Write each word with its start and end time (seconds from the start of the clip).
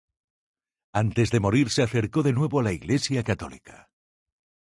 Antes 1.03 1.29
de 1.29 1.39
morir 1.39 1.69
se 1.69 1.83
acercó 1.83 2.23
de 2.23 2.33
nuevo 2.33 2.59
a 2.59 2.63
la 2.63 2.71
Iglesia 2.71 3.23
católica. 3.23 3.91